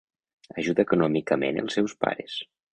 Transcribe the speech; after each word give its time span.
Ajuda 0.61 0.85
econòmicament 0.87 1.63
els 1.65 1.79
seus 1.81 1.97
pares. 2.07 2.43